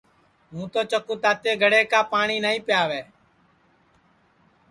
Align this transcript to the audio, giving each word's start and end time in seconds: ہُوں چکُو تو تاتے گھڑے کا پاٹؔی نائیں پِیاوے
ہُوں 0.51 0.65
چکُو 0.91 1.13
تو 1.15 1.15
تاتے 1.23 1.51
گھڑے 1.61 1.81
کا 1.91 1.99
پاٹؔی 2.11 2.37
نائیں 2.43 2.61
پِیاوے 2.67 3.01